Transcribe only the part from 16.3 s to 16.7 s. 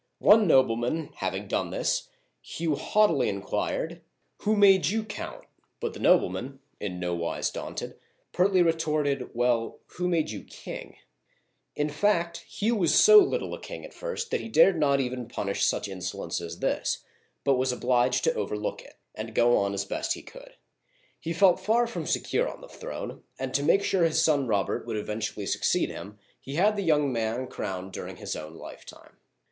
as